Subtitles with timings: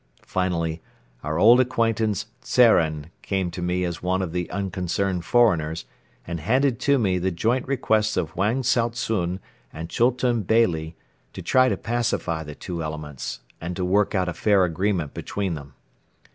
[0.25, 0.81] Finally,
[1.23, 5.85] our old acquaintance Tzeren came to me as one of the unconcerned foreigners
[6.25, 9.37] and handed to me the joint requests of Wang Tsao tsun
[9.71, 10.95] and Chultun Beyli
[11.33, 15.53] to try to pacify the two elements and to work out a fair agreement between
[15.53, 15.75] them.